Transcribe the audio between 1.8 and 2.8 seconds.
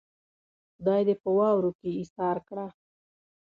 ايسار کړه.